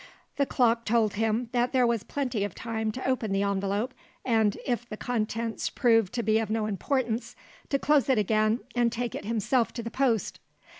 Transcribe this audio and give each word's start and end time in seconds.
The 0.37 0.47
clock 0.47 0.83
told 0.83 1.13
him 1.13 1.49
that 1.51 1.73
there 1.73 1.85
was 1.85 2.01
plenty 2.01 2.43
of 2.43 2.55
time 2.55 2.91
to 2.93 3.07
open 3.07 3.31
the 3.31 3.43
envelope, 3.43 3.93
and 4.25 4.57
(if 4.65 4.89
the 4.89 4.97
contents 4.97 5.69
proved 5.69 6.11
to 6.15 6.23
be 6.23 6.39
of 6.39 6.49
no 6.49 6.65
importance) 6.65 7.35
to 7.69 7.77
close 7.77 8.09
it 8.09 8.17
again, 8.17 8.61
and 8.75 8.91
take 8.91 9.13
it 9.13 9.25
himself 9.25 9.71
to 9.73 9.83
the 9.83 9.91
post. 9.91 10.39